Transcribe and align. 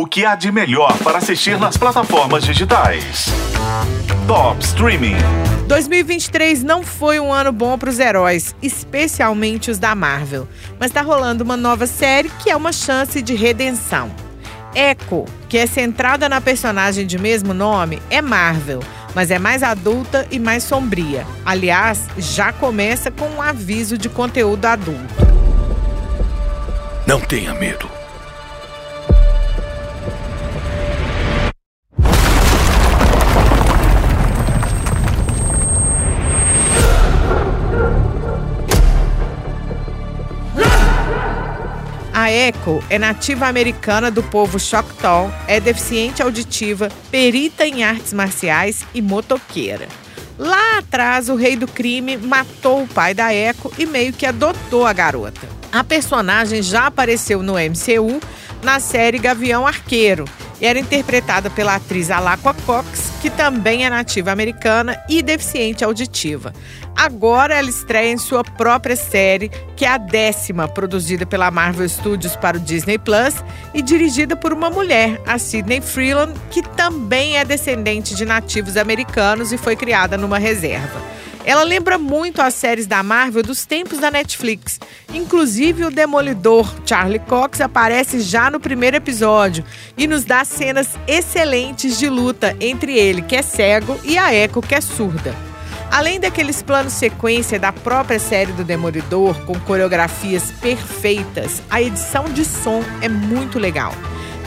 O 0.00 0.06
que 0.06 0.24
há 0.24 0.34
de 0.34 0.50
melhor 0.50 0.96
para 1.04 1.18
assistir 1.18 1.58
nas 1.58 1.76
plataformas 1.76 2.42
digitais? 2.42 3.26
Top 4.26 4.58
Streaming. 4.64 5.18
2023 5.66 6.62
não 6.62 6.82
foi 6.82 7.20
um 7.20 7.30
ano 7.30 7.52
bom 7.52 7.76
para 7.76 7.90
os 7.90 7.98
heróis, 7.98 8.54
especialmente 8.62 9.70
os 9.70 9.78
da 9.78 9.94
Marvel. 9.94 10.48
Mas 10.78 10.88
está 10.88 11.02
rolando 11.02 11.44
uma 11.44 11.54
nova 11.54 11.86
série 11.86 12.30
que 12.42 12.48
é 12.48 12.56
uma 12.56 12.72
chance 12.72 13.20
de 13.20 13.34
redenção. 13.34 14.10
Echo, 14.74 15.26
que 15.50 15.58
é 15.58 15.66
centrada 15.66 16.30
na 16.30 16.40
personagem 16.40 17.06
de 17.06 17.18
mesmo 17.18 17.52
nome, 17.52 18.00
é 18.08 18.22
Marvel, 18.22 18.80
mas 19.14 19.30
é 19.30 19.38
mais 19.38 19.62
adulta 19.62 20.26
e 20.30 20.38
mais 20.38 20.64
sombria. 20.64 21.26
Aliás, 21.44 22.06
já 22.16 22.54
começa 22.54 23.10
com 23.10 23.28
um 23.28 23.42
aviso 23.42 23.98
de 23.98 24.08
conteúdo 24.08 24.64
adulto. 24.64 25.14
Não 27.06 27.20
tenha 27.20 27.52
medo. 27.52 27.99
Echo 42.30 42.82
é 42.88 42.98
nativa 42.98 43.46
americana 43.46 44.10
do 44.10 44.22
povo 44.22 44.58
Choctaw, 44.58 45.32
é 45.46 45.58
deficiente 45.58 46.22
auditiva, 46.22 46.88
perita 47.10 47.66
em 47.66 47.82
artes 47.82 48.12
marciais 48.12 48.84
e 48.94 49.02
motoqueira. 49.02 49.88
Lá 50.38 50.78
atrás, 50.78 51.28
o 51.28 51.34
rei 51.34 51.56
do 51.56 51.66
crime 51.66 52.16
matou 52.16 52.84
o 52.84 52.88
pai 52.88 53.12
da 53.12 53.34
Echo 53.34 53.70
e 53.76 53.84
meio 53.84 54.12
que 54.12 54.24
adotou 54.24 54.86
a 54.86 54.92
garota. 54.92 55.46
A 55.70 55.84
personagem 55.84 56.62
já 56.62 56.86
apareceu 56.86 57.42
no 57.42 57.54
MCU 57.54 58.20
na 58.62 58.80
série 58.80 59.18
Gavião 59.18 59.66
Arqueiro 59.66 60.24
e 60.60 60.66
era 60.66 60.78
interpretada 60.78 61.50
pela 61.50 61.74
atriz 61.74 62.10
Alaqua 62.10 62.54
Cox, 62.66 63.09
que 63.20 63.30
também 63.30 63.84
é 63.84 63.90
nativa 63.90 64.32
americana 64.32 64.98
e 65.08 65.22
deficiente 65.22 65.84
auditiva. 65.84 66.52
Agora 66.96 67.54
ela 67.54 67.68
estreia 67.68 68.12
em 68.12 68.18
sua 68.18 68.42
própria 68.42 68.96
série, 68.96 69.50
que 69.76 69.84
é 69.84 69.88
a 69.88 69.98
décima 69.98 70.66
produzida 70.66 71.24
pela 71.24 71.50
Marvel 71.50 71.88
Studios 71.88 72.34
para 72.36 72.56
o 72.56 72.60
Disney 72.60 72.98
Plus 72.98 73.34
e 73.72 73.82
dirigida 73.82 74.36
por 74.36 74.52
uma 74.52 74.70
mulher, 74.70 75.20
a 75.26 75.38
Sidney 75.38 75.80
Freeland, 75.80 76.32
que 76.50 76.62
também 76.62 77.36
é 77.36 77.44
descendente 77.44 78.14
de 78.14 78.24
nativos 78.24 78.76
americanos 78.76 79.52
e 79.52 79.58
foi 79.58 79.76
criada 79.76 80.16
numa 80.16 80.38
reserva. 80.38 81.19
Ela 81.44 81.62
lembra 81.62 81.98
muito 81.98 82.42
as 82.42 82.54
séries 82.54 82.86
da 82.86 83.02
Marvel 83.02 83.42
dos 83.42 83.64
tempos 83.64 83.98
da 83.98 84.10
Netflix. 84.10 84.78
Inclusive, 85.12 85.84
o 85.84 85.90
Demolidor 85.90 86.72
Charlie 86.84 87.18
Cox 87.18 87.60
aparece 87.60 88.20
já 88.20 88.50
no 88.50 88.60
primeiro 88.60 88.96
episódio 88.96 89.64
e 89.96 90.06
nos 90.06 90.24
dá 90.24 90.44
cenas 90.44 90.88
excelentes 91.06 91.98
de 91.98 92.08
luta 92.08 92.54
entre 92.60 92.96
ele, 92.98 93.22
que 93.22 93.36
é 93.36 93.42
cego, 93.42 93.98
e 94.04 94.18
a 94.18 94.34
Echo, 94.34 94.60
que 94.60 94.74
é 94.74 94.80
surda. 94.80 95.34
Além 95.90 96.20
daqueles 96.20 96.62
planos 96.62 96.92
sequência 96.92 97.58
da 97.58 97.72
própria 97.72 98.18
série 98.18 98.52
do 98.52 98.62
Demolidor, 98.62 99.34
com 99.44 99.58
coreografias 99.60 100.52
perfeitas, 100.60 101.60
a 101.68 101.82
edição 101.82 102.24
de 102.26 102.44
som 102.44 102.84
é 103.00 103.08
muito 103.08 103.58
legal. 103.58 103.92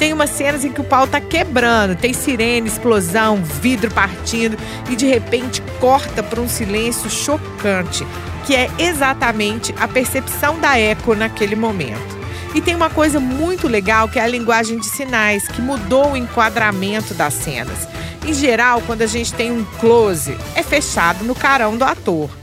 Tem 0.00 0.14
umas 0.14 0.30
cenas 0.30 0.64
em 0.64 0.72
que 0.72 0.80
o 0.80 0.84
pau 0.84 1.06
tá 1.06 1.20
quebrando, 1.20 1.94
tem 1.94 2.14
sirene, 2.14 2.66
explosão, 2.66 3.36
vidro 3.36 3.90
partindo 3.90 4.56
e 4.88 4.96
de 4.96 5.04
repente 5.06 5.60
corta 5.78 6.22
para 6.22 6.40
um 6.40 6.48
silêncio 6.48 7.10
chocante, 7.10 8.06
que 8.46 8.56
é 8.56 8.70
exatamente 8.78 9.74
a 9.78 9.86
percepção 9.86 10.58
da 10.58 10.78
eco 10.78 11.14
naquele 11.14 11.54
momento. 11.54 12.18
E 12.54 12.62
tem 12.62 12.74
uma 12.74 12.88
coisa 12.88 13.20
muito 13.20 13.68
legal 13.68 14.08
que 14.08 14.18
é 14.18 14.22
a 14.22 14.26
linguagem 14.26 14.78
de 14.78 14.86
sinais, 14.86 15.46
que 15.46 15.60
mudou 15.60 16.12
o 16.12 16.16
enquadramento 16.16 17.12
das 17.12 17.34
cenas. 17.34 17.86
Em 18.26 18.32
geral, 18.32 18.82
quando 18.86 19.02
a 19.02 19.06
gente 19.06 19.34
tem 19.34 19.52
um 19.52 19.66
close, 19.78 20.34
é 20.54 20.62
fechado 20.62 21.24
no 21.24 21.34
carão 21.34 21.76
do 21.76 21.84
ator. 21.84 22.39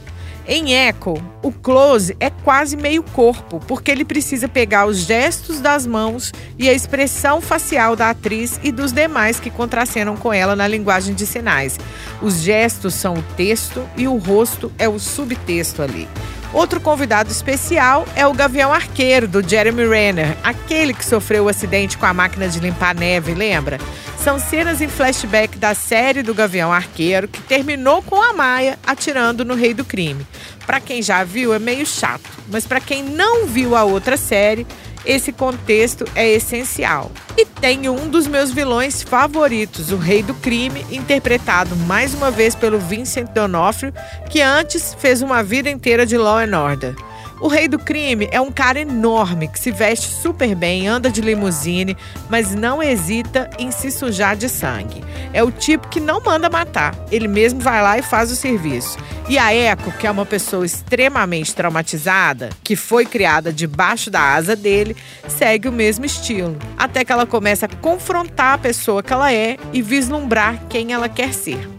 Em 0.49 0.71
Echo, 0.71 1.15
o 1.43 1.51
close 1.51 2.15
é 2.21 2.29
quase 2.29 2.77
meio 2.77 3.03
corpo, 3.03 3.59
porque 3.67 3.91
ele 3.91 4.05
precisa 4.05 4.47
pegar 4.47 4.85
os 4.85 4.99
gestos 4.99 5.59
das 5.59 5.85
mãos 5.85 6.31
e 6.57 6.69
a 6.69 6.73
expressão 6.73 7.41
facial 7.41 7.97
da 7.97 8.11
atriz 8.11 8.57
e 8.63 8.71
dos 8.71 8.93
demais 8.93 9.41
que 9.41 9.49
contracenam 9.49 10.15
com 10.15 10.31
ela 10.31 10.55
na 10.55 10.65
linguagem 10.65 11.13
de 11.13 11.25
sinais. 11.25 11.77
Os 12.21 12.35
gestos 12.35 12.93
são 12.93 13.15
o 13.15 13.23
texto 13.35 13.85
e 13.97 14.07
o 14.07 14.15
rosto 14.15 14.71
é 14.79 14.87
o 14.87 14.97
subtexto 14.97 15.81
ali. 15.81 16.07
Outro 16.53 16.79
convidado 16.79 17.29
especial 17.29 18.07
é 18.15 18.25
o 18.25 18.33
Gavião 18.33 18.73
Arqueiro, 18.73 19.27
do 19.27 19.47
Jeremy 19.47 19.85
Renner, 19.85 20.37
aquele 20.43 20.93
que 20.93 21.05
sofreu 21.05 21.45
o 21.45 21.49
acidente 21.49 21.97
com 21.97 22.05
a 22.05 22.13
máquina 22.13 22.47
de 22.47 22.59
limpar 22.59 22.95
neve, 22.95 23.33
lembra? 23.33 23.77
São 24.17 24.39
cenas 24.39 24.81
em 24.81 24.87
flashback 24.87 25.57
da 25.57 25.73
série 25.73 26.23
do 26.23 26.33
Gavião 26.33 26.71
Arqueiro, 26.71 27.27
que 27.27 27.41
terminou 27.41 28.01
com 28.01 28.21
a 28.21 28.33
Maia 28.33 28.79
atirando 28.85 29.45
no 29.45 29.55
Rei 29.55 29.73
do 29.73 29.85
Crime. 29.85 30.25
Para 30.65 30.79
quem 30.79 31.01
já 31.01 31.23
viu, 31.23 31.53
é 31.53 31.59
meio 31.59 31.85
chato, 31.85 32.29
mas 32.49 32.65
para 32.65 32.79
quem 32.79 33.03
não 33.03 33.45
viu 33.45 33.75
a 33.75 33.83
outra 33.83 34.17
série, 34.17 34.65
esse 35.07 35.31
contexto 35.31 36.05
é 36.13 36.29
essencial. 36.29 37.09
E 37.37 37.45
tem 37.45 37.87
um 37.87 38.09
dos 38.09 38.27
meus 38.27 38.51
vilões 38.51 39.01
favoritos, 39.01 39.91
o 39.91 39.97
Rei 39.97 40.21
do 40.21 40.33
Crime, 40.35 40.85
interpretado 40.91 41.75
mais 41.75 42.13
uma 42.13 42.29
vez 42.29 42.53
pelo 42.53 42.77
Vincent 42.77 43.29
D'Onofrio, 43.31 43.93
que 44.29 44.41
antes 44.41 44.93
fez 44.99 45.21
uma 45.21 45.41
vida 45.41 45.69
inteira 45.69 46.05
de 46.05 46.17
Law 46.17 46.39
and 46.39 46.59
Order. 46.59 46.95
O 47.39 47.47
rei 47.47 47.67
do 47.67 47.77
crime 47.77 48.27
é 48.31 48.41
um 48.41 48.51
cara 48.51 48.79
enorme 48.79 49.47
que 49.47 49.59
se 49.59 49.69
veste 49.69 50.07
super 50.07 50.55
bem, 50.55 50.87
anda 50.87 51.09
de 51.09 51.21
limusine, 51.21 51.95
mas 52.29 52.55
não 52.55 52.81
hesita 52.81 53.49
em 53.59 53.69
se 53.69 53.91
sujar 53.91 54.35
de 54.35 54.49
sangue. 54.49 55.03
É 55.31 55.43
o 55.43 55.51
tipo 55.51 55.87
que 55.87 55.99
não 55.99 56.19
manda 56.19 56.49
matar, 56.49 56.95
ele 57.11 57.27
mesmo 57.27 57.59
vai 57.59 57.81
lá 57.81 57.97
e 57.97 58.01
faz 58.01 58.31
o 58.31 58.35
serviço. 58.35 58.97
E 59.29 59.37
a 59.37 59.53
Echo, 59.53 59.91
que 59.99 60.07
é 60.07 60.11
uma 60.11 60.25
pessoa 60.25 60.65
extremamente 60.65 61.53
traumatizada, 61.53 62.49
que 62.63 62.75
foi 62.75 63.05
criada 63.05 63.53
debaixo 63.53 64.09
da 64.09 64.33
asa 64.33 64.55
dele, 64.55 64.95
segue 65.27 65.67
o 65.67 65.71
mesmo 65.71 66.05
estilo, 66.05 66.57
até 66.75 67.05
que 67.05 67.11
ela 67.11 67.27
começa 67.27 67.67
a 67.67 67.69
confrontar 67.69 68.53
a 68.53 68.57
pessoa 68.57 69.03
que 69.03 69.13
ela 69.13 69.31
é 69.31 69.57
e 69.71 69.81
vislumbrar 69.81 70.63
quem 70.69 70.91
ela 70.91 71.07
quer 71.07 71.33
ser. 71.33 71.69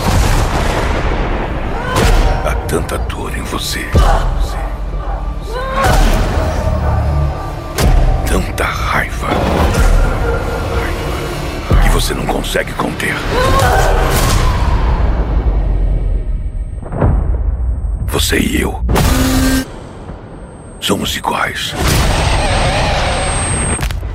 Há 2.45 2.55
tanta 2.69 2.97
dor 2.99 3.37
em 3.37 3.43
você. 3.43 3.85
Tanta 8.29 8.65
raiva 8.65 9.29
que 11.83 11.89
você 11.89 12.13
não 12.13 12.27
consegue 12.27 12.73
conter. 12.75 13.15
Você 18.07 18.39
e 18.39 18.61
eu 18.61 18.85
somos 20.79 21.17
iguais. 21.17 21.75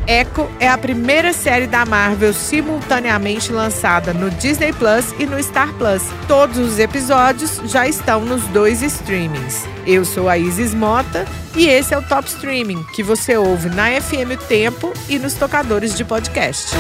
Echo 0.08 0.50
é 0.59 0.68
a 0.68 0.78
primeira 0.78 1.31
série 1.31 1.66
da 1.66 1.86
Marvel 1.86 2.34
simultaneamente 2.34 3.52
lançada 3.52 4.14
no 4.14 4.30
Disney 4.31 4.74
Plus 4.74 5.14
e 5.18 5.25
no 5.25 5.41
Star 5.41 5.74
Plus. 5.74 6.03
Todos 6.28 6.58
os 6.58 6.78
episódios 6.78 7.62
já 7.66 7.88
estão 7.88 8.25
nos 8.25 8.44
dois 8.47 8.81
streamings. 8.81 9.66
Eu 9.86 10.03
sou 10.03 10.28
a 10.28 10.38
Isis 10.38 10.74
Mota 10.74 11.25
e 11.56 11.68
esse 11.68 11.94
é 11.94 11.97
o 11.97 12.02
Top 12.02 12.28
Streaming, 12.28 12.84
que 12.94 13.03
você 13.03 13.38
ouve 13.38 13.69
na 13.69 13.90
FM 14.02 14.38
Tempo 14.47 14.91
e 15.08 15.18
nos 15.18 15.36
tocadores 15.36 15.96
de 15.96 16.03
podcast. 16.03 16.72